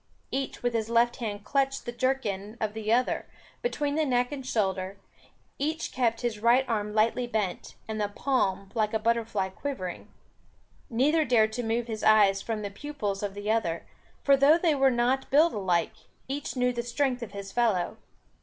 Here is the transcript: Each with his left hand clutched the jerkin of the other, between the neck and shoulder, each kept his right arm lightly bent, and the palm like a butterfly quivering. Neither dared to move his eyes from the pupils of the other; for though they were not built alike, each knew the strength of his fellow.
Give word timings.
Each 0.31 0.63
with 0.63 0.73
his 0.73 0.89
left 0.89 1.17
hand 1.17 1.43
clutched 1.45 1.85
the 1.85 1.91
jerkin 1.91 2.57
of 2.59 2.73
the 2.73 2.91
other, 2.91 3.27
between 3.61 3.93
the 3.93 4.03
neck 4.03 4.31
and 4.31 4.43
shoulder, 4.43 4.97
each 5.59 5.91
kept 5.91 6.21
his 6.21 6.39
right 6.39 6.67
arm 6.67 6.91
lightly 6.95 7.27
bent, 7.27 7.75
and 7.87 8.01
the 8.01 8.07
palm 8.09 8.71
like 8.73 8.95
a 8.95 8.99
butterfly 8.99 9.49
quivering. 9.49 10.07
Neither 10.89 11.23
dared 11.23 11.53
to 11.53 11.61
move 11.61 11.85
his 11.85 12.01
eyes 12.03 12.41
from 12.41 12.63
the 12.63 12.71
pupils 12.71 13.21
of 13.21 13.35
the 13.35 13.51
other; 13.51 13.85
for 14.23 14.35
though 14.35 14.57
they 14.57 14.73
were 14.73 14.89
not 14.89 15.29
built 15.29 15.53
alike, 15.53 15.93
each 16.27 16.55
knew 16.55 16.73
the 16.73 16.81
strength 16.81 17.21
of 17.21 17.33
his 17.33 17.51
fellow. 17.51 17.97